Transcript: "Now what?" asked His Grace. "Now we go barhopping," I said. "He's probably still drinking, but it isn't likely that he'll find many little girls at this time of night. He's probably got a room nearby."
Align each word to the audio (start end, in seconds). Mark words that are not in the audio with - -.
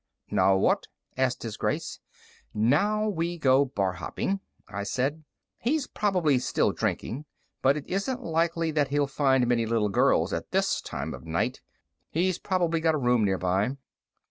"Now 0.31 0.57
what?" 0.57 0.87
asked 1.15 1.43
His 1.43 1.57
Grace. 1.57 1.99
"Now 2.55 3.07
we 3.07 3.37
go 3.37 3.65
barhopping," 3.67 4.39
I 4.67 4.81
said. 4.81 5.23
"He's 5.59 5.85
probably 5.85 6.39
still 6.39 6.71
drinking, 6.71 7.25
but 7.61 7.77
it 7.77 7.85
isn't 7.85 8.23
likely 8.23 8.71
that 8.71 8.87
he'll 8.87 9.05
find 9.05 9.45
many 9.45 9.67
little 9.67 9.89
girls 9.89 10.33
at 10.33 10.49
this 10.49 10.81
time 10.81 11.13
of 11.13 11.27
night. 11.27 11.61
He's 12.09 12.39
probably 12.39 12.79
got 12.79 12.95
a 12.95 12.97
room 12.97 13.23
nearby." 13.23 13.77